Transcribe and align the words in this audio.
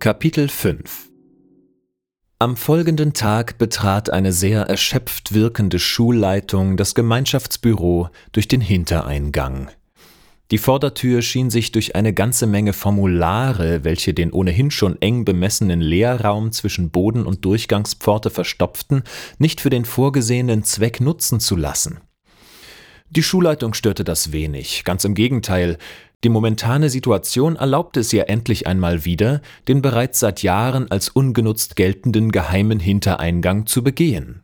Kapitel 0.00 0.48
5 0.48 1.10
Am 2.38 2.56
folgenden 2.56 3.14
Tag 3.14 3.58
betrat 3.58 4.10
eine 4.10 4.32
sehr 4.32 4.62
erschöpft 4.62 5.34
wirkende 5.34 5.80
Schulleitung 5.80 6.76
das 6.76 6.94
Gemeinschaftsbüro 6.94 8.08
durch 8.30 8.46
den 8.46 8.60
Hintereingang. 8.60 9.70
Die 10.52 10.58
Vordertür 10.58 11.20
schien 11.20 11.50
sich 11.50 11.72
durch 11.72 11.96
eine 11.96 12.14
ganze 12.14 12.46
Menge 12.46 12.74
Formulare, 12.74 13.82
welche 13.82 14.14
den 14.14 14.32
ohnehin 14.32 14.70
schon 14.70 15.02
eng 15.02 15.24
bemessenen 15.24 15.80
Leerraum 15.80 16.52
zwischen 16.52 16.90
Boden 16.90 17.26
und 17.26 17.44
Durchgangspforte 17.44 18.30
verstopften, 18.30 19.02
nicht 19.38 19.60
für 19.60 19.70
den 19.70 19.84
vorgesehenen 19.84 20.62
Zweck 20.62 21.00
nutzen 21.00 21.40
zu 21.40 21.56
lassen. 21.56 21.98
Die 23.10 23.22
Schulleitung 23.22 23.72
störte 23.72 24.04
das 24.04 24.32
wenig, 24.32 24.84
ganz 24.84 25.04
im 25.04 25.14
Gegenteil, 25.14 25.78
die 26.24 26.30
momentane 26.30 26.90
Situation 26.90 27.54
erlaubte 27.54 28.00
es 28.00 28.12
ihr 28.12 28.28
endlich 28.28 28.66
einmal 28.66 29.04
wieder, 29.04 29.40
den 29.68 29.82
bereits 29.82 30.18
seit 30.18 30.42
Jahren 30.42 30.90
als 30.90 31.08
ungenutzt 31.08 31.76
geltenden 31.76 32.32
geheimen 32.32 32.80
Hintereingang 32.80 33.66
zu 33.66 33.84
begehen. 33.84 34.42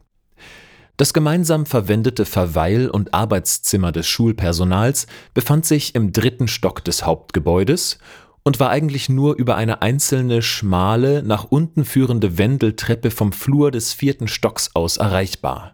Das 0.97 1.13
gemeinsam 1.13 1.67
verwendete 1.67 2.25
Verweil- 2.25 2.89
und 2.89 3.13
Arbeitszimmer 3.13 3.91
des 3.91 4.07
Schulpersonals 4.07 5.09
befand 5.35 5.67
sich 5.67 5.97
im 5.97 6.13
dritten 6.13 6.47
Stock 6.47 6.85
des 6.85 7.05
Hauptgebäudes 7.05 7.99
und 8.45 8.61
war 8.61 8.71
eigentlich 8.71 9.09
nur 9.09 9.35
über 9.35 9.57
eine 9.57 9.83
einzelne 9.83 10.43
schmale, 10.43 11.25
nach 11.25 11.45
unten 11.45 11.85
führende 11.85 12.39
Wendeltreppe 12.39 13.11
vom 13.11 13.33
Flur 13.33 13.73
des 13.73 13.93
vierten 13.93 14.29
Stocks 14.29 14.71
aus 14.75 14.99
erreichbar. 14.99 15.74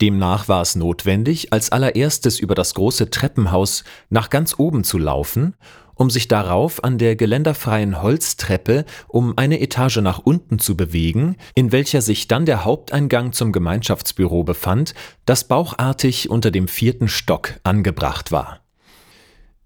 Demnach 0.00 0.46
war 0.48 0.62
es 0.62 0.76
notwendig, 0.76 1.52
als 1.52 1.70
allererstes 1.72 2.38
über 2.38 2.54
das 2.54 2.74
große 2.74 3.10
Treppenhaus 3.10 3.82
nach 4.10 4.30
ganz 4.30 4.54
oben 4.58 4.84
zu 4.84 4.96
laufen, 4.96 5.56
um 5.94 6.08
sich 6.10 6.28
darauf 6.28 6.84
an 6.84 6.98
der 6.98 7.16
geländerfreien 7.16 8.00
Holztreppe 8.00 8.84
um 9.08 9.36
eine 9.36 9.60
Etage 9.60 9.96
nach 9.96 10.20
unten 10.20 10.60
zu 10.60 10.76
bewegen, 10.76 11.36
in 11.56 11.72
welcher 11.72 12.00
sich 12.00 12.28
dann 12.28 12.46
der 12.46 12.64
Haupteingang 12.64 13.32
zum 13.32 13.50
Gemeinschaftsbüro 13.50 14.44
befand, 14.44 14.94
das 15.26 15.48
bauchartig 15.48 16.30
unter 16.30 16.52
dem 16.52 16.68
vierten 16.68 17.08
Stock 17.08 17.54
angebracht 17.64 18.30
war. 18.30 18.60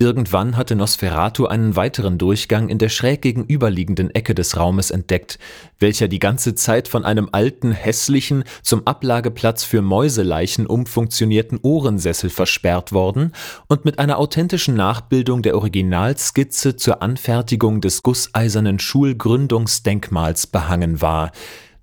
Irgendwann 0.02 0.56
hatte 0.56 0.74
Nosferatu 0.74 1.46
einen 1.46 1.76
weiteren 1.76 2.18
Durchgang 2.18 2.68
in 2.68 2.78
der 2.78 2.88
schräg 2.88 3.22
gegenüberliegenden 3.22 4.10
Ecke 4.10 4.34
des 4.34 4.56
Raumes 4.56 4.90
entdeckt, 4.90 5.38
welcher 5.78 6.08
die 6.08 6.18
ganze 6.18 6.56
Zeit 6.56 6.88
von 6.88 7.04
einem 7.04 7.28
alten, 7.30 7.70
hässlichen, 7.70 8.42
zum 8.62 8.84
Ablageplatz 8.84 9.62
für 9.62 9.80
Mäuseleichen 9.80 10.66
umfunktionierten 10.66 11.60
Ohrensessel 11.62 12.30
versperrt 12.30 12.90
worden 12.90 13.30
und 13.68 13.84
mit 13.84 14.00
einer 14.00 14.18
authentischen 14.18 14.74
Nachbildung 14.74 15.40
der 15.40 15.54
Originalskizze 15.54 16.74
zur 16.74 17.00
Anfertigung 17.00 17.80
des 17.80 18.02
gusseisernen 18.02 18.80
Schulgründungsdenkmals 18.80 20.48
behangen 20.48 21.00
war, 21.00 21.30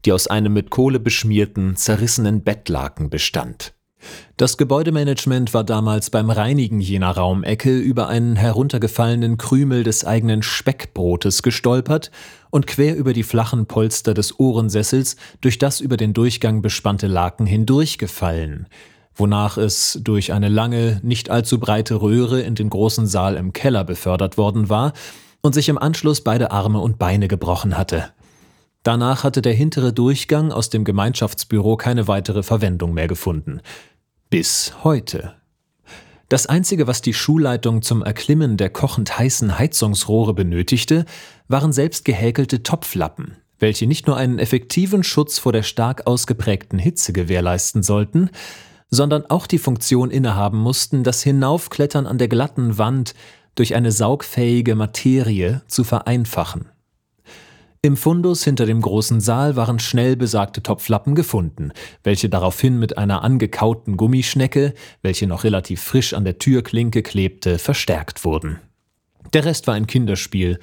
die 0.04 0.12
aus 0.12 0.28
einem 0.28 0.52
mit 0.52 0.72
Kohle 0.72 1.00
beschmierten, 1.00 1.78
zerrissenen 1.78 2.44
Bettlaken 2.44 3.10
bestand 3.10 3.79
das 4.38 4.58
Gebäudemanagement 4.58 5.54
war 5.54 5.64
damals 5.64 6.10
beim 6.10 6.30
Reinigen 6.30 6.80
jener 6.80 7.12
Raumecke 7.12 7.78
über 7.78 8.08
einen 8.08 8.36
heruntergefallenen 8.36 9.38
Krümel 9.38 9.84
des 9.84 10.06
eigenen 10.06 10.44
Speckbrotes 10.44 11.44
gestolpert 11.44 12.10
und 12.50 12.66
quer 12.66 12.96
über 12.96 13.14
die 13.14 13.24
flachen 13.24 13.66
Polster 13.66 14.14
des 14.14 14.40
Ohrensessels 14.40 15.18
durch 15.42 15.58
das 15.58 15.82
über 15.82 15.98
den 15.98 16.14
Durchgang 16.14 16.62
bespannte 16.62 17.08
Laken 17.08 17.46
hindurchgefallen, 17.46 18.68
wonach 19.16 19.58
es 19.58 20.00
durch 20.02 20.32
eine 20.32 20.50
lange, 20.50 21.02
nicht 21.04 21.30
allzu 21.30 21.60
breite 21.60 22.02
Röhre 22.02 22.42
in 22.42 22.56
den 22.56 22.70
großen 22.70 23.08
Saal 23.08 23.36
im 23.36 23.52
Keller 23.52 23.84
befördert 23.84 24.38
worden 24.38 24.70
war 24.70 24.94
und 25.42 25.54
sich 25.54 25.70
im 25.70 25.78
Anschluss 25.78 26.22
beide 26.22 26.52
Arme 26.52 26.80
und 26.80 26.98
Beine 26.98 27.28
gebrochen 27.28 27.78
hatte. 27.78 28.12
Danach 28.84 29.24
hatte 29.24 29.42
der 29.42 29.54
hintere 29.54 29.92
Durchgang 29.92 30.52
aus 30.52 30.70
dem 30.70 30.86
Gemeinschaftsbüro 30.86 31.76
keine 31.76 32.08
weitere 32.08 32.44
Verwendung 32.44 32.94
mehr 32.94 33.08
gefunden. 33.08 33.62
Bis 34.30 34.74
heute. 34.84 35.36
Das 36.30 36.46
Einzige, 36.46 36.86
was 36.86 37.02
die 37.02 37.14
Schulleitung 37.14 37.82
zum 37.82 38.04
Erklimmen 38.04 38.56
der 38.56 38.70
kochend 38.70 39.18
heißen 39.18 39.58
Heizungsrohre 39.58 40.34
benötigte, 40.34 41.06
waren 41.48 41.74
selbst 41.74 42.06
gehäkelte 42.06 42.62
Topflappen, 42.62 43.36
welche 43.58 43.88
nicht 43.88 44.06
nur 44.06 44.16
einen 44.16 44.38
effektiven 44.38 45.04
Schutz 45.04 45.40
vor 45.40 45.52
der 45.52 45.64
stark 45.64 46.06
ausgeprägten 46.06 46.78
Hitze 46.78 47.14
gewährleisten 47.14 47.82
sollten, 47.82 48.30
sondern 48.92 49.26
auch 49.26 49.48
die 49.48 49.58
Funktion 49.58 50.12
innehaben 50.12 50.60
mussten, 50.60 51.04
das 51.04 51.24
Hinaufklettern 51.24 52.06
an 52.06 52.18
der 52.18 52.28
glatten 52.28 52.78
Wand 52.78 53.16
durch 53.56 53.76
eine 53.76 53.92
saugfähige 53.92 54.76
Materie 54.76 55.64
zu 55.68 55.84
vereinfachen. 55.84 56.70
Im 57.82 57.96
Fundus 57.96 58.44
hinter 58.44 58.66
dem 58.66 58.82
großen 58.82 59.22
Saal 59.22 59.56
waren 59.56 59.80
schnell 59.80 60.18
besagte 60.18 60.62
Topflappen 60.62 61.16
gefunden, 61.16 61.72
welche 62.04 62.28
daraufhin 62.28 62.78
mit 62.78 62.98
einer 62.98 63.24
angekauten 63.24 63.96
Gummischnecke, 63.96 64.74
welche 65.02 65.28
noch 65.28 65.46
relativ 65.46 65.82
frisch 65.82 66.14
an 66.14 66.26
der 66.26 66.40
Türklinke 66.40 67.04
klebte, 67.04 67.58
verstärkt 67.58 68.26
wurden. 68.26 68.60
Der 69.32 69.46
Rest 69.46 69.66
war 69.68 69.76
ein 69.76 69.88
Kinderspiel, 69.88 70.60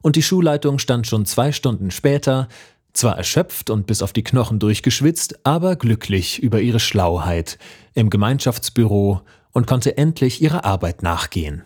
und 0.00 0.14
die 0.14 0.22
Schulleitung 0.22 0.78
stand 0.78 1.08
schon 1.08 1.26
zwei 1.26 1.50
Stunden 1.50 1.90
später, 1.90 2.46
zwar 2.92 3.16
erschöpft 3.16 3.68
und 3.68 3.88
bis 3.88 4.00
auf 4.00 4.12
die 4.12 4.22
Knochen 4.22 4.60
durchgeschwitzt, 4.60 5.44
aber 5.44 5.74
glücklich 5.74 6.40
über 6.40 6.60
ihre 6.60 6.80
Schlauheit, 6.80 7.58
im 7.94 8.10
Gemeinschaftsbüro 8.10 9.22
und 9.50 9.66
konnte 9.66 9.98
endlich 9.98 10.40
ihrer 10.40 10.64
Arbeit 10.64 11.02
nachgehen. 11.02 11.64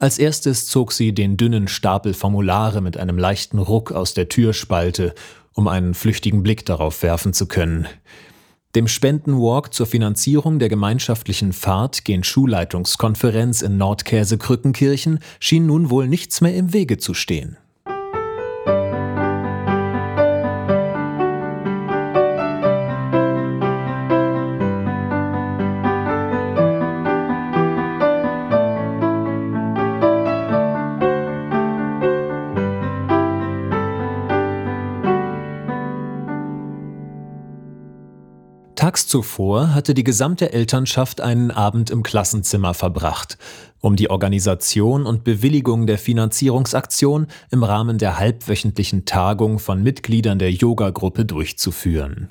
Als 0.00 0.18
erstes 0.18 0.66
zog 0.66 0.92
sie 0.92 1.12
den 1.12 1.36
dünnen 1.36 1.66
Stapel 1.66 2.14
Formulare 2.14 2.80
mit 2.80 2.96
einem 2.96 3.18
leichten 3.18 3.58
Ruck 3.58 3.90
aus 3.90 4.14
der 4.14 4.28
Türspalte, 4.28 5.12
um 5.54 5.66
einen 5.66 5.92
flüchtigen 5.94 6.44
Blick 6.44 6.64
darauf 6.64 7.02
werfen 7.02 7.32
zu 7.32 7.46
können. 7.46 7.88
Dem 8.76 8.86
Spendenwalk 8.86 9.74
zur 9.74 9.86
Finanzierung 9.86 10.60
der 10.60 10.68
gemeinschaftlichen 10.68 11.52
Fahrt 11.52 12.04
gen 12.04 12.22
Schulleitungskonferenz 12.22 13.62
in 13.62 13.76
Nordkäsekrückenkirchen 13.76 15.18
schien 15.40 15.66
nun 15.66 15.90
wohl 15.90 16.06
nichts 16.06 16.40
mehr 16.42 16.54
im 16.54 16.72
Wege 16.72 16.98
zu 16.98 17.12
stehen. 17.12 17.56
Tags 38.88 39.06
zuvor 39.06 39.74
hatte 39.74 39.92
die 39.92 40.02
gesamte 40.02 40.54
Elternschaft 40.54 41.20
einen 41.20 41.50
Abend 41.50 41.90
im 41.90 42.02
Klassenzimmer 42.02 42.72
verbracht, 42.72 43.36
um 43.82 43.96
die 43.96 44.08
Organisation 44.08 45.04
und 45.04 45.24
Bewilligung 45.24 45.86
der 45.86 45.98
Finanzierungsaktion 45.98 47.26
im 47.50 47.64
Rahmen 47.64 47.98
der 47.98 48.18
halbwöchentlichen 48.18 49.04
Tagung 49.04 49.58
von 49.58 49.82
Mitgliedern 49.82 50.38
der 50.38 50.52
Yoga-Gruppe 50.52 51.26
durchzuführen. 51.26 52.30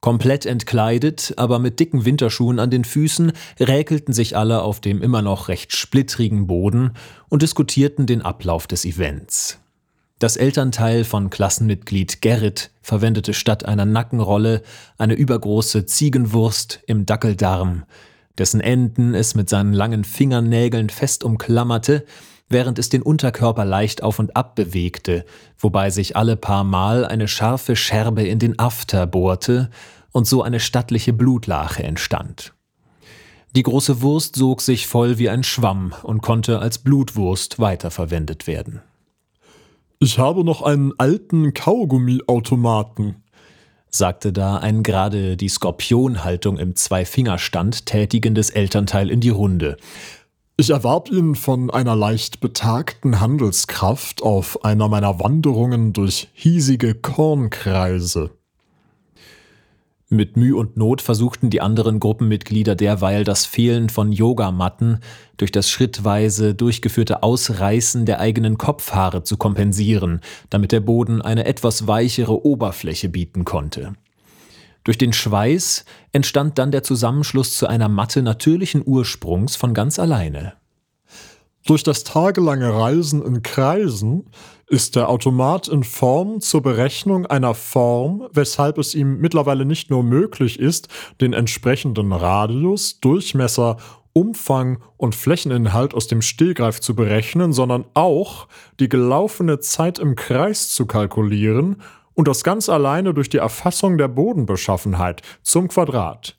Komplett 0.00 0.46
entkleidet, 0.46 1.34
aber 1.36 1.60
mit 1.60 1.78
dicken 1.78 2.04
Winterschuhen 2.04 2.58
an 2.58 2.72
den 2.72 2.82
Füßen, 2.82 3.30
räkelten 3.60 4.12
sich 4.12 4.36
alle 4.36 4.62
auf 4.62 4.80
dem 4.80 5.00
immer 5.00 5.22
noch 5.22 5.46
recht 5.46 5.76
splittrigen 5.76 6.48
Boden 6.48 6.94
und 7.28 7.42
diskutierten 7.42 8.06
den 8.06 8.22
Ablauf 8.22 8.66
des 8.66 8.84
Events. 8.84 9.60
Das 10.18 10.36
Elternteil 10.36 11.04
von 11.04 11.30
Klassenmitglied 11.30 12.20
Gerrit 12.20 12.72
verwendete 12.82 13.34
statt 13.34 13.64
einer 13.64 13.84
Nackenrolle 13.84 14.62
eine 14.96 15.14
übergroße 15.14 15.86
Ziegenwurst 15.86 16.80
im 16.88 17.06
Dackeldarm, 17.06 17.84
dessen 18.36 18.60
Enden 18.60 19.14
es 19.14 19.36
mit 19.36 19.48
seinen 19.48 19.72
langen 19.72 20.02
Fingernägeln 20.02 20.90
fest 20.90 21.22
umklammerte, 21.22 22.04
während 22.48 22.80
es 22.80 22.88
den 22.88 23.02
Unterkörper 23.02 23.64
leicht 23.64 24.02
auf 24.02 24.18
und 24.18 24.34
ab 24.34 24.56
bewegte, 24.56 25.24
wobei 25.56 25.90
sich 25.90 26.16
alle 26.16 26.34
paar 26.34 26.64
Mal 26.64 27.04
eine 27.04 27.28
scharfe 27.28 27.76
Scherbe 27.76 28.24
in 28.24 28.40
den 28.40 28.58
After 28.58 29.06
bohrte 29.06 29.70
und 30.10 30.26
so 30.26 30.42
eine 30.42 30.58
stattliche 30.58 31.12
Blutlache 31.12 31.84
entstand. 31.84 32.54
Die 33.54 33.62
große 33.62 34.02
Wurst 34.02 34.34
sog 34.34 34.62
sich 34.62 34.88
voll 34.88 35.18
wie 35.18 35.28
ein 35.28 35.44
Schwamm 35.44 35.94
und 36.02 36.22
konnte 36.22 36.58
als 36.58 36.78
Blutwurst 36.78 37.60
weiterverwendet 37.60 38.48
werden. 38.48 38.82
Ich 40.00 40.16
habe 40.20 40.44
noch 40.44 40.62
einen 40.62 40.92
alten 40.96 41.54
Kaugummiautomaten, 41.54 43.16
sagte 43.90 44.32
da 44.32 44.58
ein 44.58 44.84
gerade 44.84 45.36
die 45.36 45.48
Skorpionhaltung 45.48 46.56
im 46.56 46.76
Zweifingerstand 46.76 47.84
tätigendes 47.84 48.50
Elternteil 48.50 49.10
in 49.10 49.20
die 49.20 49.30
Runde. 49.30 49.76
Ich 50.56 50.70
erwarb 50.70 51.10
ihn 51.10 51.34
von 51.34 51.68
einer 51.70 51.96
leicht 51.96 52.38
betagten 52.38 53.18
Handelskraft 53.18 54.22
auf 54.22 54.64
einer 54.64 54.88
meiner 54.88 55.18
Wanderungen 55.18 55.92
durch 55.92 56.28
hiesige 56.32 56.94
Kornkreise. 56.94 58.30
Mit 60.10 60.38
Mühe 60.38 60.56
und 60.56 60.78
Not 60.78 61.02
versuchten 61.02 61.50
die 61.50 61.60
anderen 61.60 62.00
Gruppenmitglieder 62.00 62.74
derweil 62.74 63.24
das 63.24 63.44
Fehlen 63.44 63.90
von 63.90 64.10
Yogamatten 64.10 65.00
durch 65.36 65.52
das 65.52 65.68
schrittweise 65.68 66.54
durchgeführte 66.54 67.22
Ausreißen 67.22 68.06
der 68.06 68.18
eigenen 68.18 68.56
Kopfhaare 68.56 69.22
zu 69.22 69.36
kompensieren, 69.36 70.22
damit 70.48 70.72
der 70.72 70.80
Boden 70.80 71.20
eine 71.20 71.44
etwas 71.44 71.86
weichere 71.86 72.42
Oberfläche 72.46 73.10
bieten 73.10 73.44
konnte. 73.44 73.96
Durch 74.82 74.96
den 74.96 75.12
Schweiß 75.12 75.84
entstand 76.12 76.56
dann 76.58 76.72
der 76.72 76.82
Zusammenschluss 76.82 77.58
zu 77.58 77.66
einer 77.66 77.90
Matte 77.90 78.22
natürlichen 78.22 78.82
Ursprungs 78.86 79.56
von 79.56 79.74
ganz 79.74 79.98
alleine. 79.98 80.54
Durch 81.66 81.82
das 81.82 82.04
tagelange 82.04 82.72
Reisen 82.72 83.22
in 83.22 83.42
Kreisen 83.42 84.30
ist 84.68 84.96
der 84.96 85.08
Automat 85.08 85.68
in 85.68 85.82
Form 85.82 86.40
zur 86.40 86.62
Berechnung 86.62 87.26
einer 87.26 87.54
Form, 87.54 88.28
weshalb 88.32 88.78
es 88.78 88.94
ihm 88.94 89.18
mittlerweile 89.18 89.64
nicht 89.64 89.90
nur 89.90 90.02
möglich 90.02 90.58
ist, 90.58 90.88
den 91.20 91.32
entsprechenden 91.32 92.12
Radius, 92.12 93.00
Durchmesser, 93.00 93.78
Umfang 94.12 94.78
und 94.96 95.14
Flächeninhalt 95.14 95.94
aus 95.94 96.06
dem 96.06 96.22
Stehgreif 96.22 96.80
zu 96.80 96.94
berechnen, 96.94 97.52
sondern 97.52 97.84
auch 97.94 98.48
die 98.80 98.88
gelaufene 98.88 99.60
Zeit 99.60 99.98
im 99.98 100.16
Kreis 100.16 100.70
zu 100.70 100.86
kalkulieren 100.86 101.82
und 102.14 102.28
das 102.28 102.42
ganz 102.42 102.68
alleine 102.68 103.14
durch 103.14 103.28
die 103.28 103.36
Erfassung 103.38 103.96
der 103.96 104.08
Bodenbeschaffenheit 104.08 105.22
zum 105.42 105.68
Quadrat. 105.68 106.36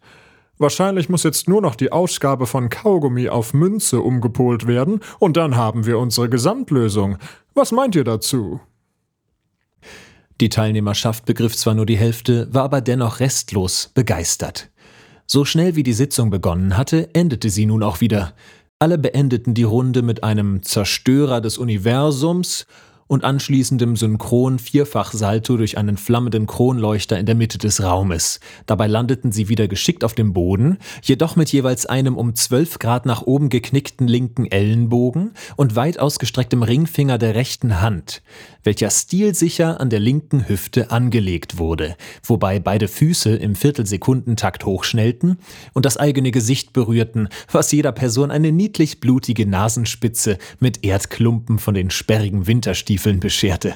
Wahrscheinlich 0.57 1.07
muss 1.07 1.23
jetzt 1.23 1.47
nur 1.47 1.61
noch 1.61 1.75
die 1.75 1.93
Ausgabe 1.93 2.45
von 2.45 2.67
Kaugummi 2.67 3.29
auf 3.29 3.53
Münze 3.53 4.01
umgepolt 4.01 4.67
werden 4.67 4.99
und 5.17 5.37
dann 5.37 5.55
haben 5.55 5.85
wir 5.85 5.97
unsere 5.97 6.27
Gesamtlösung. 6.27 7.17
Was 7.59 7.73
meint 7.73 7.94
ihr 7.94 8.06
dazu? 8.06 8.61
Die 10.39 10.47
Teilnehmerschaft 10.47 11.25
begriff 11.25 11.57
zwar 11.57 11.73
nur 11.73 11.85
die 11.85 11.97
Hälfte, 11.97 12.47
war 12.53 12.63
aber 12.63 12.79
dennoch 12.79 13.19
restlos 13.19 13.91
begeistert. 13.94 14.69
So 15.27 15.44
schnell 15.44 15.75
wie 15.75 15.83
die 15.83 15.91
Sitzung 15.91 16.29
begonnen 16.29 16.77
hatte, 16.77 17.13
endete 17.13 17.50
sie 17.50 17.65
nun 17.65 17.83
auch 17.83 18.00
wieder. 18.00 18.33
Alle 18.79 18.97
beendeten 18.97 19.56
die 19.56 19.63
Runde 19.63 20.03
mit 20.03 20.23
einem 20.23 20.63
Zerstörer 20.63 21.41
des 21.41 21.57
Universums 21.57 22.65
und 23.09 23.23
anschließendem 23.23 23.95
synchron 23.95 24.59
Vierfach-Salto 24.59 25.57
durch 25.57 25.79
einen 25.79 25.97
flammenden 25.97 26.45
Kronleuchter 26.45 27.17
in 27.17 27.25
der 27.25 27.33
Mitte 27.33 27.57
des 27.57 27.81
Raumes. 27.81 28.39
Dabei 28.67 28.85
landeten 28.85 29.31
sie 29.31 29.50
wieder 29.50 29.67
geschickt 29.67 30.03
auf 30.03 30.13
dem 30.13 30.31
Boden, 30.31 30.77
jedoch 31.01 31.35
mit 31.35 31.51
jeweils 31.51 31.88
einem 31.88 32.15
um 32.15 32.35
zwölf 32.35 32.77
Grad 32.77 33.07
nach 33.07 33.23
oben 33.23 33.50
geknickten 33.50 34.07
linken 34.07 34.45
Ellenbogen 34.45 35.31
und 35.56 35.75
weit 35.75 36.00
ausgestrecktem 36.00 36.61
Ringfinger 36.61 37.17
der 37.17 37.33
rechten 37.33 37.81
Hand, 37.81 38.21
welcher 38.63 38.91
stilsicher 38.91 39.81
an 39.81 39.89
der 39.89 40.00
linken 40.00 40.47
Hüfte 40.47 40.91
angelegt 40.91 41.57
wurde, 41.57 41.95
wobei 42.23 42.59
beide 42.59 42.88
Füße 42.88 43.35
im 43.35 43.55
Viertelsekundentakt 43.55 44.65
hochschnellten 44.65 45.39
und 45.73 45.85
das 45.88 45.97
eigene 45.97 46.29
Gesicht 46.29 46.73
berührten, 46.73 47.29
was 47.51 47.71
jeder 47.71 47.91
Person 47.91 48.29
eine 48.29 48.51
niedlich 48.51 49.00
blutige 49.00 49.47
Nasenspitze 49.47 50.38
mit 50.59 50.85
Erdklumpen 50.85 51.57
von 51.57 51.73
den 51.73 51.89
sperrigen 51.89 52.45
Winterstiefeln 52.45 52.99
Stiefeln 53.00 53.22
bescherte. 53.22 53.75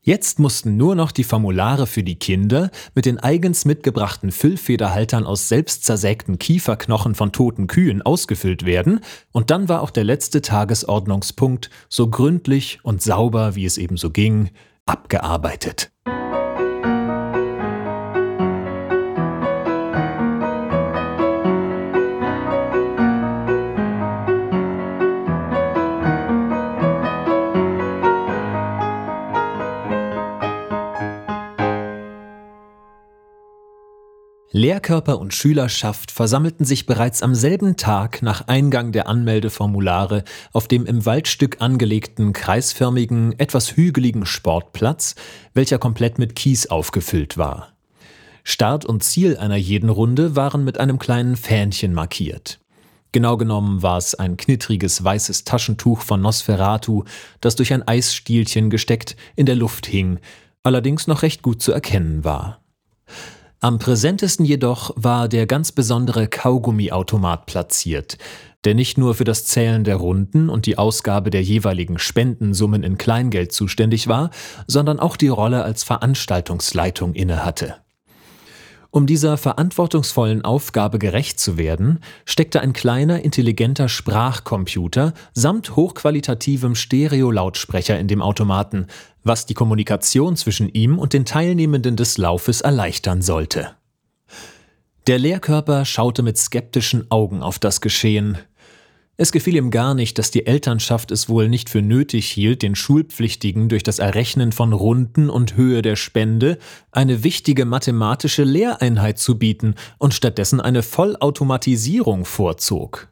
Jetzt 0.00 0.38
mussten 0.38 0.76
nur 0.76 0.94
noch 0.94 1.10
die 1.10 1.24
Formulare 1.24 1.88
für 1.88 2.04
die 2.04 2.18
Kinder 2.18 2.70
mit 2.94 3.04
den 3.04 3.18
eigens 3.18 3.64
mitgebrachten 3.64 4.30
Füllfederhaltern 4.30 5.26
aus 5.26 5.48
selbst 5.48 5.84
zersägten 5.84 6.38
Kieferknochen 6.38 7.16
von 7.16 7.32
toten 7.32 7.66
Kühen 7.66 8.00
ausgefüllt 8.00 8.64
werden, 8.64 9.00
und 9.32 9.50
dann 9.50 9.68
war 9.68 9.82
auch 9.82 9.90
der 9.90 10.04
letzte 10.04 10.40
Tagesordnungspunkt 10.40 11.68
so 11.88 12.08
gründlich 12.10 12.78
und 12.84 13.02
sauber, 13.02 13.56
wie 13.56 13.64
es 13.64 13.76
ebenso 13.76 14.10
ging, 14.10 14.50
abgearbeitet. 14.86 15.90
Lehrkörper 34.56 35.18
und 35.18 35.34
Schülerschaft 35.34 36.12
versammelten 36.12 36.64
sich 36.64 36.86
bereits 36.86 37.24
am 37.24 37.34
selben 37.34 37.76
Tag 37.76 38.22
nach 38.22 38.46
Eingang 38.46 38.92
der 38.92 39.08
Anmeldeformulare 39.08 40.22
auf 40.52 40.68
dem 40.68 40.86
im 40.86 41.04
Waldstück 41.04 41.56
angelegten 41.58 42.32
kreisförmigen, 42.32 43.36
etwas 43.40 43.76
hügeligen 43.76 44.26
Sportplatz, 44.26 45.16
welcher 45.54 45.78
komplett 45.78 46.20
mit 46.20 46.36
Kies 46.36 46.68
aufgefüllt 46.68 47.36
war. 47.36 47.72
Start 48.44 48.84
und 48.84 49.02
Ziel 49.02 49.36
einer 49.38 49.56
jeden 49.56 49.88
Runde 49.88 50.36
waren 50.36 50.62
mit 50.62 50.78
einem 50.78 51.00
kleinen 51.00 51.34
Fähnchen 51.34 51.92
markiert. 51.92 52.60
Genau 53.10 53.36
genommen 53.36 53.82
war 53.82 53.98
es 53.98 54.14
ein 54.14 54.36
knittriges 54.36 55.02
weißes 55.02 55.42
Taschentuch 55.42 56.02
von 56.02 56.20
Nosferatu, 56.20 57.02
das 57.40 57.56
durch 57.56 57.72
ein 57.72 57.82
Eisstielchen 57.88 58.70
gesteckt 58.70 59.16
in 59.34 59.46
der 59.46 59.56
Luft 59.56 59.86
hing, 59.86 60.20
allerdings 60.62 61.08
noch 61.08 61.22
recht 61.22 61.42
gut 61.42 61.60
zu 61.60 61.72
erkennen 61.72 62.22
war. 62.22 62.60
Am 63.60 63.78
präsentesten 63.78 64.44
jedoch 64.44 64.90
war 64.96 65.28
der 65.28 65.46
ganz 65.46 65.72
besondere 65.72 66.26
Kaugummiautomat 66.28 67.46
platziert, 67.46 68.18
der 68.64 68.74
nicht 68.74 68.98
nur 68.98 69.14
für 69.14 69.24
das 69.24 69.44
Zählen 69.44 69.84
der 69.84 69.96
Runden 69.96 70.48
und 70.48 70.66
die 70.66 70.78
Ausgabe 70.78 71.30
der 71.30 71.42
jeweiligen 71.42 71.98
Spendensummen 71.98 72.82
in 72.82 72.98
Kleingeld 72.98 73.52
zuständig 73.52 74.08
war, 74.08 74.30
sondern 74.66 75.00
auch 75.00 75.16
die 75.16 75.28
Rolle 75.28 75.62
als 75.62 75.84
Veranstaltungsleitung 75.84 77.14
innehatte. 77.14 77.76
Um 78.94 79.08
dieser 79.08 79.36
verantwortungsvollen 79.38 80.44
Aufgabe 80.44 81.00
gerecht 81.00 81.40
zu 81.40 81.58
werden, 81.58 81.98
steckte 82.26 82.60
ein 82.60 82.72
kleiner, 82.72 83.24
intelligenter 83.24 83.88
Sprachcomputer 83.88 85.14
samt 85.32 85.74
hochqualitativem 85.74 86.76
Stereo-Lautsprecher 86.76 87.98
in 87.98 88.06
dem 88.06 88.22
Automaten, 88.22 88.86
was 89.24 89.46
die 89.46 89.54
Kommunikation 89.54 90.36
zwischen 90.36 90.68
ihm 90.68 91.00
und 91.00 91.12
den 91.12 91.24
Teilnehmenden 91.24 91.96
des 91.96 92.18
Laufes 92.18 92.60
erleichtern 92.60 93.20
sollte. 93.20 93.70
Der 95.08 95.18
Lehrkörper 95.18 95.84
schaute 95.84 96.22
mit 96.22 96.38
skeptischen 96.38 97.10
Augen 97.10 97.42
auf 97.42 97.58
das 97.58 97.80
Geschehen, 97.80 98.38
es 99.16 99.30
gefiel 99.30 99.54
ihm 99.54 99.70
gar 99.70 99.94
nicht, 99.94 100.18
dass 100.18 100.32
die 100.32 100.46
Elternschaft 100.46 101.12
es 101.12 101.28
wohl 101.28 101.48
nicht 101.48 101.70
für 101.70 101.82
nötig 101.82 102.28
hielt, 102.30 102.62
den 102.62 102.74
Schulpflichtigen 102.74 103.68
durch 103.68 103.84
das 103.84 104.00
Errechnen 104.00 104.50
von 104.50 104.72
Runden 104.72 105.30
und 105.30 105.56
Höhe 105.56 105.82
der 105.82 105.94
Spende 105.94 106.58
eine 106.90 107.22
wichtige 107.22 107.64
mathematische 107.64 108.42
Lehreinheit 108.42 109.18
zu 109.18 109.38
bieten 109.38 109.76
und 109.98 110.14
stattdessen 110.14 110.60
eine 110.60 110.82
Vollautomatisierung 110.82 112.24
vorzog. 112.24 113.08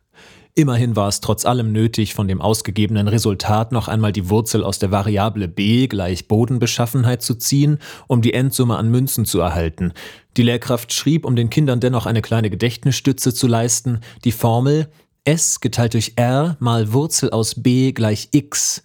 Immerhin 0.55 0.97
war 0.97 1.09
es 1.09 1.21
trotz 1.21 1.47
allem 1.47 1.73
nötig, 1.73 2.13
von 2.13 2.29
dem 2.29 2.43
ausgegebenen 2.43 3.09
Resultat 3.09 3.73
noch 3.73 3.89
einmal 3.89 4.13
die 4.13 4.29
Wurzel 4.29 4.65
aus 4.65 4.79
der 4.79 4.91
Variable 4.91 5.49
b 5.49 5.87
gleich 5.87 6.29
Bodenbeschaffenheit 6.29 7.23
zu 7.23 7.37
ziehen, 7.37 7.79
um 8.07 8.21
die 8.21 8.35
Endsumme 8.35 8.77
an 8.77 8.91
Münzen 8.91 9.25
zu 9.25 9.41
erhalten. 9.41 9.95
Die 10.37 10.43
Lehrkraft 10.43 10.93
schrieb, 10.93 11.25
um 11.25 11.37
den 11.37 11.49
Kindern 11.49 11.81
dennoch 11.81 12.05
eine 12.05 12.21
kleine 12.21 12.51
Gedächtnisstütze 12.51 13.33
zu 13.33 13.47
leisten, 13.47 14.01
die 14.25 14.33
Formel 14.33 14.89
S 15.25 15.61
geteilt 15.61 15.95
durch 15.95 16.15
R 16.17 16.57
mal 16.59 16.93
Wurzel 16.93 17.31
aus 17.31 17.55
B 17.63 17.93
gleich 17.93 18.29
x 18.33 18.83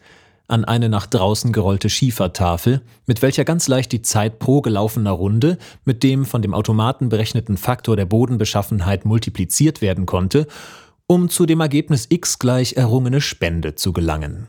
an 0.47 0.65
eine 0.65 0.87
nach 0.87 1.07
draußen 1.07 1.51
gerollte 1.51 1.89
Schiefertafel, 1.89 2.81
mit 3.05 3.21
welcher 3.21 3.43
ganz 3.43 3.67
leicht 3.67 3.91
die 3.91 4.01
Zeit 4.01 4.39
pro 4.39 4.61
gelaufener 4.61 5.11
Runde 5.11 5.57
mit 5.83 6.03
dem 6.03 6.25
von 6.25 6.41
dem 6.41 6.53
Automaten 6.53 7.09
berechneten 7.09 7.57
Faktor 7.57 7.95
der 7.95 8.05
Bodenbeschaffenheit 8.05 9.03
multipliziert 9.03 9.81
werden 9.81 10.05
konnte, 10.05 10.47
um 11.07 11.29
zu 11.29 11.45
dem 11.45 11.59
Ergebnis 11.59 12.05
x 12.09 12.39
gleich 12.39 12.73
errungene 12.73 13.19
Spende 13.19 13.75
zu 13.75 13.91
gelangen. 13.91 14.47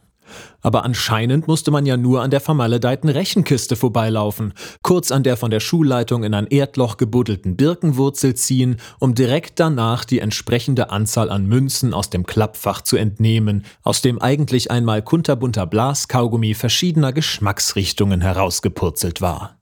Aber 0.60 0.84
anscheinend 0.84 1.46
musste 1.48 1.70
man 1.70 1.86
ja 1.86 1.96
nur 1.96 2.22
an 2.22 2.30
der 2.30 2.40
vermaledeiten 2.40 3.08
Rechenkiste 3.08 3.76
vorbeilaufen, 3.76 4.54
kurz 4.82 5.12
an 5.12 5.22
der 5.22 5.36
von 5.36 5.50
der 5.50 5.60
Schulleitung 5.60 6.24
in 6.24 6.34
ein 6.34 6.46
Erdloch 6.46 6.96
gebuddelten 6.96 7.56
Birkenwurzel 7.56 8.34
ziehen, 8.34 8.76
um 8.98 9.14
direkt 9.14 9.60
danach 9.60 10.04
die 10.04 10.18
entsprechende 10.18 10.90
Anzahl 10.90 11.30
an 11.30 11.46
Münzen 11.46 11.94
aus 11.94 12.10
dem 12.10 12.26
Klappfach 12.26 12.82
zu 12.82 12.96
entnehmen, 12.96 13.64
aus 13.82 14.02
dem 14.02 14.20
eigentlich 14.20 14.70
einmal 14.70 15.02
kunterbunter 15.02 15.66
Blaskaugummi 15.66 16.54
verschiedener 16.54 17.12
Geschmacksrichtungen 17.12 18.20
herausgepurzelt 18.20 19.20
war. 19.20 19.58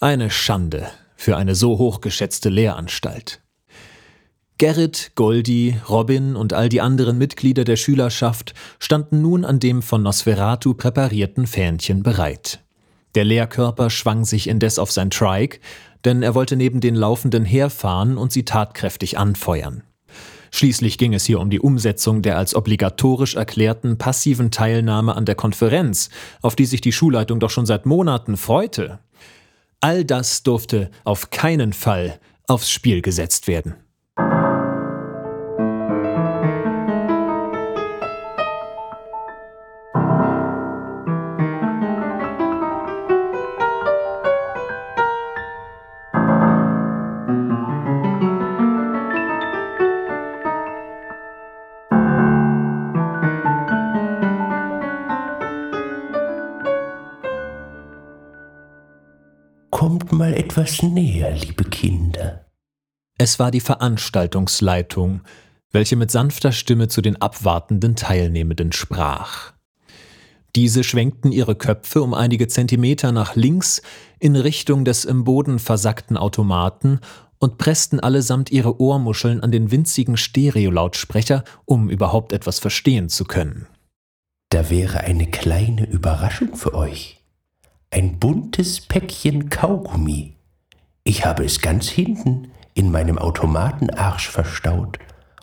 Eine 0.00 0.30
Schande 0.30 0.88
für 1.16 1.36
eine 1.36 1.54
so 1.54 1.78
hochgeschätzte 1.78 2.50
Lehranstalt. 2.50 3.40
Gerrit, 4.58 5.12
Goldi, 5.16 5.76
Robin 5.86 6.34
und 6.34 6.54
all 6.54 6.70
die 6.70 6.80
anderen 6.80 7.18
Mitglieder 7.18 7.64
der 7.64 7.76
Schülerschaft 7.76 8.54
standen 8.78 9.20
nun 9.20 9.44
an 9.44 9.60
dem 9.60 9.82
von 9.82 10.02
Nosferatu 10.02 10.72
präparierten 10.72 11.46
Fähnchen 11.46 12.02
bereit. 12.02 12.60
Der 13.14 13.24
Lehrkörper 13.24 13.90
schwang 13.90 14.24
sich 14.24 14.48
indes 14.48 14.78
auf 14.78 14.90
sein 14.90 15.10
Trike, 15.10 15.58
denn 16.06 16.22
er 16.22 16.34
wollte 16.34 16.56
neben 16.56 16.80
den 16.80 16.94
Laufenden 16.94 17.44
herfahren 17.44 18.16
und 18.16 18.32
sie 18.32 18.46
tatkräftig 18.46 19.18
anfeuern. 19.18 19.82
Schließlich 20.50 20.96
ging 20.96 21.12
es 21.12 21.26
hier 21.26 21.40
um 21.40 21.50
die 21.50 21.60
Umsetzung 21.60 22.22
der 22.22 22.38
als 22.38 22.54
obligatorisch 22.54 23.34
erklärten 23.34 23.98
passiven 23.98 24.50
Teilnahme 24.50 25.16
an 25.16 25.26
der 25.26 25.34
Konferenz, 25.34 26.08
auf 26.40 26.56
die 26.56 26.64
sich 26.64 26.80
die 26.80 26.92
Schulleitung 26.92 27.40
doch 27.40 27.50
schon 27.50 27.66
seit 27.66 27.84
Monaten 27.84 28.38
freute. 28.38 29.00
All 29.82 30.06
das 30.06 30.44
durfte 30.44 30.90
auf 31.04 31.28
keinen 31.28 31.74
Fall 31.74 32.18
aufs 32.46 32.70
Spiel 32.70 33.02
gesetzt 33.02 33.48
werden. 33.48 33.74
Kommt 59.86 60.10
mal 60.10 60.34
etwas 60.34 60.82
näher, 60.82 61.30
liebe 61.30 61.62
Kinder. 61.62 62.44
Es 63.18 63.38
war 63.38 63.52
die 63.52 63.60
Veranstaltungsleitung, 63.60 65.20
welche 65.70 65.94
mit 65.94 66.10
sanfter 66.10 66.50
Stimme 66.50 66.88
zu 66.88 67.02
den 67.02 67.22
abwartenden 67.22 67.94
Teilnehmenden 67.94 68.72
sprach. 68.72 69.52
Diese 70.56 70.82
schwenkten 70.82 71.30
ihre 71.30 71.54
Köpfe 71.54 72.02
um 72.02 72.14
einige 72.14 72.48
Zentimeter 72.48 73.12
nach 73.12 73.36
links 73.36 73.80
in 74.18 74.34
Richtung 74.34 74.84
des 74.84 75.04
im 75.04 75.22
Boden 75.22 75.60
versackten 75.60 76.16
Automaten 76.16 76.98
und 77.38 77.56
pressten 77.56 78.00
allesamt 78.00 78.50
ihre 78.50 78.80
Ohrmuscheln 78.80 79.40
an 79.40 79.52
den 79.52 79.70
winzigen 79.70 80.16
Stereolautsprecher, 80.16 81.44
um 81.64 81.90
überhaupt 81.90 82.32
etwas 82.32 82.58
verstehen 82.58 83.08
zu 83.08 83.24
können. 83.24 83.68
Da 84.48 84.68
wäre 84.68 85.02
eine 85.02 85.28
kleine 85.28 85.88
Überraschung 85.88 86.56
für 86.56 86.74
euch 86.74 87.22
ein 87.90 88.18
buntes 88.18 88.80
Päckchen 88.80 89.48
Kaugummi. 89.48 90.36
Ich 91.04 91.24
habe 91.24 91.44
es 91.44 91.60
ganz 91.60 91.88
hinten 91.88 92.50
in 92.74 92.90
meinem 92.90 93.18
Automatenarsch 93.18 94.28
verstaut 94.28 94.98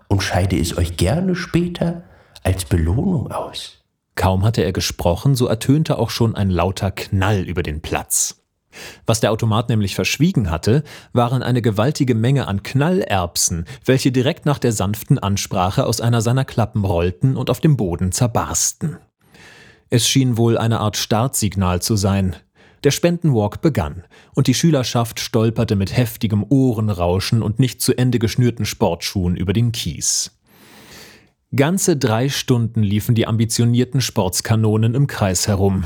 und 0.07 0.21
scheide 0.21 0.59
es 0.59 0.77
euch 0.77 0.97
gerne 0.97 1.35
später 1.35 2.03
als 2.43 2.65
Belohnung 2.65 3.31
aus. 3.31 3.83
Kaum 4.15 4.43
hatte 4.43 4.61
er 4.61 4.73
gesprochen, 4.73 5.35
so 5.35 5.47
ertönte 5.47 5.97
auch 5.97 6.09
schon 6.09 6.35
ein 6.35 6.49
lauter 6.49 6.91
Knall 6.91 7.41
über 7.41 7.63
den 7.63 7.81
Platz. 7.81 8.43
Was 9.05 9.19
der 9.19 9.31
Automat 9.31 9.69
nämlich 9.69 9.95
verschwiegen 9.95 10.51
hatte, 10.51 10.83
waren 11.13 11.43
eine 11.43 11.61
gewaltige 11.61 12.15
Menge 12.15 12.47
an 12.47 12.63
Knallerbsen, 12.63 13.65
welche 13.85 14.11
direkt 14.11 14.45
nach 14.45 14.59
der 14.59 14.71
sanften 14.71 15.19
Ansprache 15.19 15.85
aus 15.85 16.01
einer 16.01 16.21
seiner 16.21 16.45
Klappen 16.45 16.83
rollten 16.83 17.37
und 17.37 17.49
auf 17.49 17.59
dem 17.59 17.77
Boden 17.77 18.11
zerbarsten. 18.11 18.97
Es 19.93 20.07
schien 20.07 20.37
wohl 20.37 20.57
eine 20.57 20.79
Art 20.79 20.97
Startsignal 20.97 21.79
zu 21.79 21.95
sein. 21.95 22.35
Der 22.83 22.89
Spendenwalk 22.89 23.61
begann, 23.61 24.01
und 24.33 24.47
die 24.47 24.55
Schülerschaft 24.55 25.19
stolperte 25.19 25.75
mit 25.75 25.95
heftigem 25.95 26.43
Ohrenrauschen 26.49 27.43
und 27.43 27.59
nicht 27.59 27.79
zu 27.79 27.95
Ende 27.95 28.17
geschnürten 28.17 28.65
Sportschuhen 28.65 29.37
über 29.37 29.53
den 29.53 29.71
Kies. 29.71 30.31
Ganze 31.55 31.95
drei 31.95 32.29
Stunden 32.29 32.81
liefen 32.81 33.13
die 33.13 33.27
ambitionierten 33.27 34.01
Sportskanonen 34.01 34.95
im 34.95 35.05
Kreis 35.05 35.47
herum, 35.47 35.85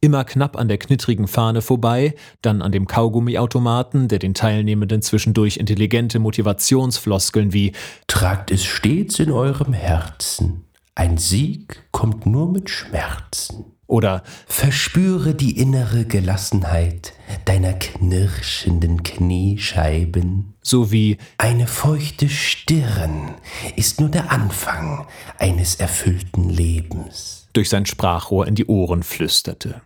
immer 0.00 0.24
knapp 0.24 0.56
an 0.56 0.66
der 0.66 0.78
knittrigen 0.78 1.28
Fahne 1.28 1.62
vorbei, 1.62 2.16
dann 2.42 2.60
an 2.60 2.72
dem 2.72 2.88
Kaugummiautomaten, 2.88 4.08
der 4.08 4.18
den 4.18 4.34
Teilnehmenden 4.34 5.00
zwischendurch 5.00 5.58
intelligente 5.58 6.18
Motivationsfloskeln 6.18 7.52
wie 7.52 7.70
Tragt 8.08 8.50
es 8.50 8.64
stets 8.64 9.20
in 9.20 9.30
eurem 9.30 9.72
Herzen, 9.74 10.63
ein 10.94 11.18
Sieg 11.18 11.82
kommt 11.90 12.26
nur 12.26 12.50
mit 12.50 12.70
Schmerzen. 12.70 13.64
Oder 13.86 14.22
Verspüre 14.46 15.34
die 15.34 15.58
innere 15.58 16.04
Gelassenheit 16.06 17.12
deiner 17.44 17.74
knirschenden 17.74 19.02
Kniescheiben. 19.02 20.54
Sowie 20.62 21.18
Eine 21.36 21.66
feuchte 21.66 22.28
Stirn 22.28 23.34
ist 23.76 24.00
nur 24.00 24.08
der 24.08 24.32
Anfang 24.32 25.06
eines 25.38 25.74
erfüllten 25.76 26.48
Lebens. 26.48 27.48
durch 27.52 27.68
sein 27.68 27.86
Sprachrohr 27.86 28.46
in 28.46 28.54
die 28.54 28.66
Ohren 28.66 29.02
flüsterte. 29.02 29.82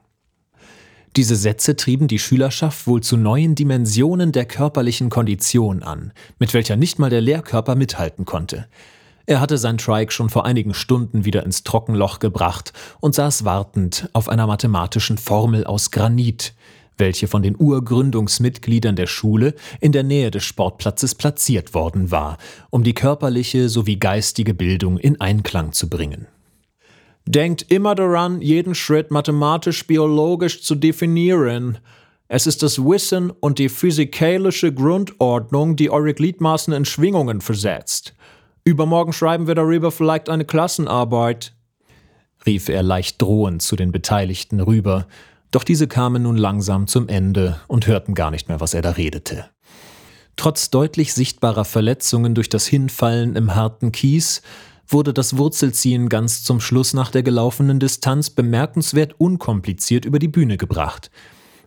Diese 1.16 1.36
Sätze 1.36 1.76
trieben 1.76 2.08
die 2.08 2.18
Schülerschaft 2.18 2.86
wohl 2.86 3.02
zu 3.02 3.16
neuen 3.16 3.54
Dimensionen 3.54 4.32
der 4.32 4.46
körperlichen 4.46 5.10
Kondition 5.10 5.82
an, 5.82 6.12
mit 6.38 6.54
welcher 6.54 6.76
nicht 6.76 6.98
mal 6.98 7.10
der 7.10 7.20
Lehrkörper 7.20 7.74
mithalten 7.74 8.24
konnte. 8.24 8.68
Er 9.28 9.40
hatte 9.40 9.58
sein 9.58 9.76
Trike 9.76 10.10
schon 10.10 10.30
vor 10.30 10.46
einigen 10.46 10.72
Stunden 10.72 11.26
wieder 11.26 11.44
ins 11.44 11.62
Trockenloch 11.62 12.18
gebracht 12.18 12.72
und 13.00 13.14
saß 13.14 13.44
wartend 13.44 14.08
auf 14.14 14.26
einer 14.26 14.46
mathematischen 14.46 15.18
Formel 15.18 15.64
aus 15.64 15.90
Granit, 15.90 16.54
welche 16.96 17.28
von 17.28 17.42
den 17.42 17.54
Urgründungsmitgliedern 17.54 18.96
der 18.96 19.06
Schule 19.06 19.54
in 19.82 19.92
der 19.92 20.02
Nähe 20.02 20.30
des 20.30 20.44
Sportplatzes 20.44 21.14
platziert 21.14 21.74
worden 21.74 22.10
war, 22.10 22.38
um 22.70 22.84
die 22.84 22.94
körperliche 22.94 23.68
sowie 23.68 23.96
geistige 23.96 24.54
Bildung 24.54 24.96
in 24.96 25.20
Einklang 25.20 25.72
zu 25.72 25.90
bringen. 25.90 26.26
Denkt 27.26 27.70
immer 27.70 27.94
daran, 27.94 28.40
jeden 28.40 28.74
Schritt 28.74 29.10
mathematisch-biologisch 29.10 30.62
zu 30.62 30.74
definieren. 30.74 31.76
Es 32.28 32.46
ist 32.46 32.62
das 32.62 32.78
Wissen 32.78 33.30
und 33.30 33.58
die 33.58 33.68
physikalische 33.68 34.72
Grundordnung, 34.72 35.76
die 35.76 35.90
eure 35.90 36.14
Gliedmaßen 36.14 36.72
in 36.72 36.86
Schwingungen 36.86 37.42
versetzt. 37.42 38.14
Übermorgen 38.68 39.14
schreiben 39.14 39.46
wir 39.46 39.54
darüber 39.54 39.90
vielleicht 39.90 40.28
eine 40.28 40.44
Klassenarbeit, 40.44 41.54
rief 42.44 42.68
er 42.68 42.82
leicht 42.82 43.22
drohend 43.22 43.62
zu 43.62 43.76
den 43.76 43.92
Beteiligten 43.92 44.60
rüber, 44.60 45.06
doch 45.50 45.64
diese 45.64 45.88
kamen 45.88 46.24
nun 46.24 46.36
langsam 46.36 46.86
zum 46.86 47.08
Ende 47.08 47.58
und 47.66 47.86
hörten 47.86 48.12
gar 48.14 48.30
nicht 48.30 48.50
mehr, 48.50 48.60
was 48.60 48.74
er 48.74 48.82
da 48.82 48.90
redete. 48.90 49.46
Trotz 50.36 50.68
deutlich 50.68 51.14
sichtbarer 51.14 51.64
Verletzungen 51.64 52.34
durch 52.34 52.50
das 52.50 52.66
Hinfallen 52.66 53.36
im 53.36 53.54
harten 53.54 53.90
Kies 53.90 54.42
wurde 54.86 55.14
das 55.14 55.38
Wurzelziehen 55.38 56.10
ganz 56.10 56.44
zum 56.44 56.60
Schluss 56.60 56.92
nach 56.92 57.10
der 57.10 57.22
gelaufenen 57.22 57.80
Distanz 57.80 58.28
bemerkenswert 58.28 59.14
unkompliziert 59.16 60.04
über 60.04 60.18
die 60.18 60.28
Bühne 60.28 60.58
gebracht. 60.58 61.10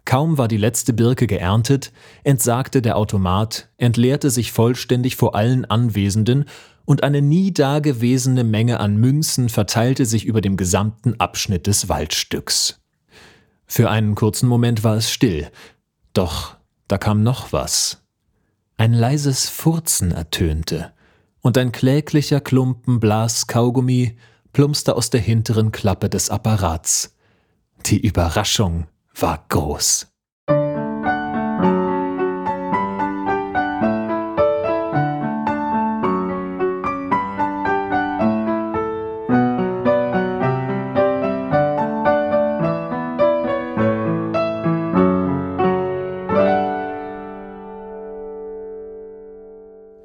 Kaum 0.05 0.37
war 0.37 0.47
die 0.47 0.57
letzte 0.57 0.93
Birke 0.93 1.27
geerntet, 1.27 1.91
entsagte 2.23 2.81
der 2.81 2.97
Automat, 2.97 3.69
entleerte 3.77 4.29
sich 4.29 4.51
vollständig 4.51 5.15
vor 5.15 5.35
allen 5.35 5.65
Anwesenden 5.65 6.45
und 6.85 7.03
eine 7.03 7.21
nie 7.21 7.53
dagewesene 7.53 8.43
Menge 8.43 8.79
an 8.79 8.97
Münzen 8.97 9.49
verteilte 9.49 10.05
sich 10.05 10.25
über 10.25 10.41
dem 10.41 10.57
gesamten 10.57 11.19
Abschnitt 11.19 11.67
des 11.67 11.89
Waldstücks. 11.89 12.79
Für 13.65 13.89
einen 13.89 14.15
kurzen 14.15 14.49
Moment 14.49 14.83
war 14.83 14.97
es 14.97 15.11
still, 15.11 15.49
doch 16.13 16.57
da 16.87 16.97
kam 16.97 17.23
noch 17.23 17.53
was. 17.53 18.03
Ein 18.77 18.93
leises 18.93 19.47
Furzen 19.47 20.11
ertönte, 20.11 20.91
und 21.41 21.57
ein 21.57 21.71
kläglicher 21.71 22.41
Klumpen 22.41 22.99
Blas 22.99 23.47
Kaugummi 23.47 24.17
plumpste 24.53 24.95
aus 24.95 25.09
der 25.09 25.21
hinteren 25.21 25.71
Klappe 25.71 26.09
des 26.09 26.29
Apparats. 26.29 27.15
Die 27.85 27.99
Überraschung 27.99 28.87
war 29.15 29.45
groß. 29.49 30.10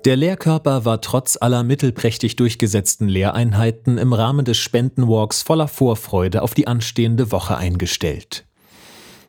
Der 0.06 0.14
Lehrkörper 0.14 0.84
war 0.84 1.00
trotz 1.00 1.36
aller 1.36 1.64
mittelprächtig 1.64 2.36
durchgesetzten 2.36 3.08
Lehreinheiten 3.08 3.98
im 3.98 4.12
Rahmen 4.12 4.44
des 4.44 4.56
Spendenwalks 4.56 5.42
voller 5.42 5.66
Vorfreude 5.66 6.42
auf 6.42 6.54
die 6.54 6.68
anstehende 6.68 7.32
Woche 7.32 7.56
eingestellt. 7.56 8.44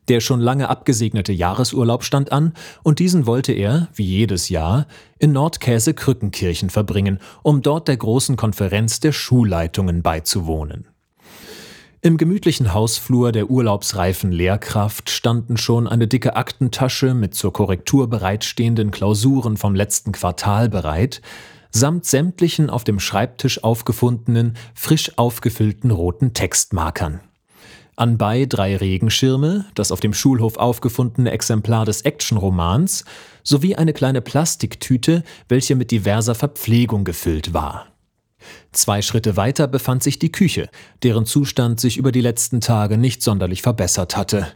Der 0.08 0.20
schon 0.20 0.40
lange 0.40 0.70
abgesegnete 0.70 1.34
Jahresurlaub 1.34 2.04
stand 2.04 2.32
an 2.32 2.54
und 2.84 3.00
diesen 3.00 3.26
wollte 3.26 3.54
er, 3.54 3.88
wie 3.96 4.06
jedes 4.06 4.50
Jahr, 4.50 4.86
in 5.18 5.32
Nordkäse-Krückenkirchen 5.32 6.70
verbringen, 6.70 7.18
um 7.42 7.64
dort 7.64 7.88
der 7.88 7.98
großen 7.98 8.36
Konferenz 8.36 9.00
der 9.00 9.14
Schulleitungen 9.14 10.04
beizuwohnen. 10.04 10.86
Im 12.02 12.18
gemütlichen 12.18 12.76
Hausflur 12.76 13.32
der 13.32 13.50
urlaubsreifen 13.50 14.32
Lehrkraft 14.32 15.10
standen 15.10 15.58
schon 15.58 15.88
eine 15.88 16.08
dicke 16.08 16.36
Aktentasche 16.36 17.16
mit 17.16 17.34
zur 17.34 17.52
Korrektur 17.52 18.08
bereitstehenden 18.08 18.92
Klausuren 18.92 19.58
vom 19.58 19.74
letzten 19.74 20.12
Quartal 20.12 20.70
bereit, 20.70 21.22
samt 21.72 22.06
sämtlichen 22.06 22.70
auf 22.70 22.84
dem 22.84 23.00
Schreibtisch 23.00 23.64
aufgefundenen, 23.64 24.56
frisch 24.76 25.18
aufgefüllten 25.18 25.90
roten 25.90 26.34
Textmarkern. 26.34 27.20
Anbei 27.96 28.46
drei 28.46 28.78
Regenschirme, 28.78 29.66
das 29.74 29.92
auf 29.92 30.00
dem 30.00 30.14
Schulhof 30.14 30.58
aufgefundene 30.58 31.32
Exemplar 31.32 31.84
des 31.84 32.04
Actionromans 32.04 33.06
sowie 33.44 33.76
eine 33.76 33.94
kleine 33.94 34.22
Plastiktüte, 34.22 35.24
welche 35.50 35.76
mit 35.76 35.90
diverser 35.90 36.36
Verpflegung 36.36 37.06
gefüllt 37.06 37.56
war. 37.56 37.88
Zwei 38.72 39.02
Schritte 39.02 39.38
weiter 39.38 39.68
befand 39.68 40.04
sich 40.04 40.20
die 40.20 40.32
Küche, 40.32 40.70
deren 41.04 41.26
Zustand 41.26 41.80
sich 41.80 41.98
über 41.98 42.12
die 42.12 42.22
letzten 42.22 42.62
Tage 42.62 42.98
nicht 42.98 43.24
sonderlich 43.24 43.62
verbessert 43.62 44.18
hatte. 44.18 44.48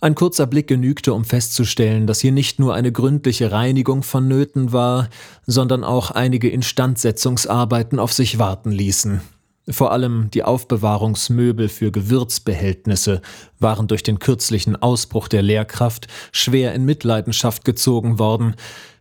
Ein 0.00 0.16
kurzer 0.16 0.48
Blick 0.48 0.66
genügte, 0.66 1.14
um 1.14 1.24
festzustellen, 1.24 2.08
dass 2.08 2.20
hier 2.20 2.32
nicht 2.32 2.58
nur 2.58 2.74
eine 2.74 2.90
gründliche 2.90 3.52
Reinigung 3.52 4.02
vonnöten 4.02 4.72
war, 4.72 5.08
sondern 5.46 5.84
auch 5.84 6.10
einige 6.10 6.50
Instandsetzungsarbeiten 6.50 8.00
auf 8.00 8.12
sich 8.12 8.40
warten 8.40 8.72
ließen. 8.72 9.20
Vor 9.68 9.92
allem 9.92 10.28
die 10.32 10.42
Aufbewahrungsmöbel 10.42 11.68
für 11.68 11.92
Gewürzbehältnisse 11.92 13.22
waren 13.60 13.86
durch 13.86 14.02
den 14.02 14.18
kürzlichen 14.18 14.74
Ausbruch 14.74 15.28
der 15.28 15.42
Lehrkraft 15.42 16.08
schwer 16.32 16.74
in 16.74 16.84
Mitleidenschaft 16.84 17.64
gezogen 17.64 18.18
worden, 18.18 18.56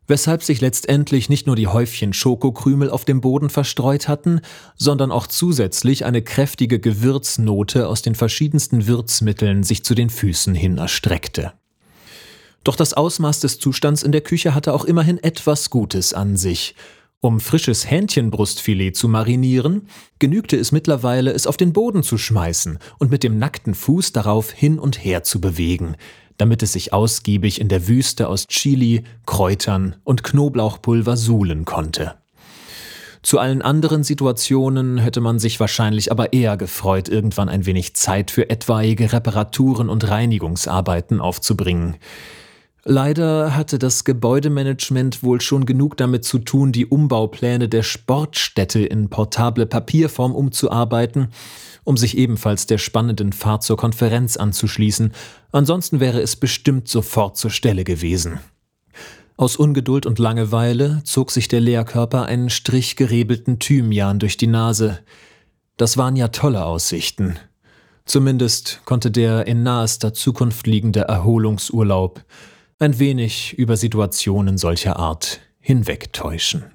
weshalb 0.08 0.44
sich 0.44 0.62
letztendlich 0.62 1.30
nicht 1.30 1.48
nur 1.48 1.56
die 1.56 1.68
Häufchen 1.68 2.14
Schokokrümel 2.14 2.90
auf 2.90 3.06
dem 3.06 3.22
Boden 3.22 3.50
verstreut 3.50 4.08
hatten, 4.08 4.42
sondern 4.76 5.12
auch 5.12 5.28
zusätzlich 5.28 6.06
eine 6.06 6.22
kräftige 6.22 6.80
Gewürznote 6.80 7.88
aus 7.88 8.02
den 8.02 8.16
verschiedensten 8.16 8.88
Würzmitteln 8.88 9.64
sich 9.64 9.84
zu 9.84 9.96
den 9.96 10.10
Füßen 10.10 10.56
hin 10.56 10.78
erstreckte. 10.78 11.54
Doch 12.64 12.76
das 12.76 12.94
Ausmaß 12.94 13.40
des 13.40 13.60
Zustands 13.60 14.04
in 14.04 14.12
der 14.12 14.22
Küche 14.22 14.54
hatte 14.54 14.74
auch 14.74 14.86
immerhin 14.86 15.18
etwas 15.18 15.70
Gutes 15.70 16.14
an 16.14 16.38
sich– 16.38 16.76
um 17.24 17.40
frisches 17.40 17.90
Hähnchenbrustfilet 17.90 18.94
zu 18.96 19.08
marinieren, 19.08 19.88
genügte 20.18 20.58
es 20.58 20.72
mittlerweile, 20.72 21.32
es 21.32 21.46
auf 21.46 21.56
den 21.56 21.72
Boden 21.72 22.02
zu 22.02 22.18
schmeißen 22.18 22.80
und 22.98 23.12
mit 23.12 23.22
dem 23.22 23.38
nackten 23.38 23.76
Fuß 23.76 24.12
darauf 24.12 24.52
hin 24.52 24.80
und 24.80 25.04
her 25.04 25.22
zu 25.22 25.40
bewegen, 25.40 25.96
damit 26.42 26.64
es 26.64 26.74
sich 26.74 26.92
ausgiebig 26.92 27.62
in 27.62 27.68
der 27.68 27.88
Wüste 27.88 28.28
aus 28.28 28.48
Chili, 28.48 29.04
Kräutern 29.28 29.98
und 30.04 30.24
Knoblauchpulver 30.24 31.16
suhlen 31.16 31.66
konnte. 31.66 32.16
Zu 33.22 33.38
allen 33.38 33.62
anderen 33.62 34.04
Situationen 34.04 34.98
hätte 34.98 35.22
man 35.22 35.38
sich 35.38 35.60
wahrscheinlich 35.60 36.12
aber 36.12 36.34
eher 36.34 36.58
gefreut, 36.58 37.10
irgendwann 37.10 37.48
ein 37.48 37.68
wenig 37.68 37.94
Zeit 37.94 38.32
für 38.32 38.50
etwaige 38.50 39.14
Reparaturen 39.14 39.88
und 39.88 40.10
Reinigungsarbeiten 40.10 41.22
aufzubringen. 41.22 41.98
Leider 42.84 43.56
hatte 43.56 43.78
das 43.78 44.06
Gebäudemanagement 44.06 45.22
wohl 45.22 45.40
schon 45.40 45.66
genug 45.66 45.98
damit 45.98 46.26
zu 46.26 46.40
tun, 46.40 46.72
die 46.72 46.88
Umbaupläne 46.88 47.70
der 47.70 47.84
Sportstätte 47.84 48.80
in 48.80 49.10
portable 49.10 49.68
Papierform 49.68 50.34
umzuarbeiten, 50.34 51.28
um 51.84 51.96
sich 51.96 52.18
ebenfalls 52.18 52.66
der 52.66 52.80
spannenden 52.80 53.34
Fahrt 53.34 53.62
zur 53.62 53.78
Konferenz 53.78 54.36
anzuschließen, 54.36 55.14
ansonsten 55.52 56.00
wäre 56.00 56.22
es 56.22 56.36
bestimmt 56.36 56.88
sofort 56.88 57.38
zur 57.38 57.52
Stelle 57.52 57.84
gewesen. 57.84 58.40
Aus 59.38 59.58
Ungeduld 59.58 60.08
und 60.08 60.18
Langeweile 60.20 61.02
zog 61.04 61.32
sich 61.32 61.48
der 61.48 61.62
Lehrkörper 61.62 62.26
einen 62.26 62.50
Strich 62.50 62.96
gerebelten 62.96 63.60
Thymian 63.60 64.20
durch 64.20 64.38
die 64.38 64.48
Nase. 64.48 65.00
Das 65.78 65.98
waren 65.98 66.16
ja 66.16 66.30
tolle 66.30 66.66
Aussichten. 66.66 67.38
Zumindest 68.06 68.82
konnte 68.86 69.10
der 69.12 69.48
in 69.48 69.64
nahester 69.64 70.14
Zukunft 70.14 70.68
liegende 70.68 71.02
Erholungsurlaub 71.02 72.24
ein 72.82 72.98
wenig 72.98 73.54
über 73.60 73.78
Situationen 73.78 74.58
solcher 74.58 74.98
Art 74.98 75.40
hinwegtäuschen. 75.60 76.72